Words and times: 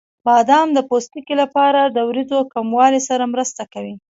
بادام 0.27 0.67
د 0.73 0.79
پوستکي 0.89 1.35
لپاره 1.41 1.81
د 1.85 1.97
وریځو 2.09 2.39
کموالي 2.53 3.01
سره 3.09 3.23
مرسته 3.33 3.63
کوي. 3.73 3.95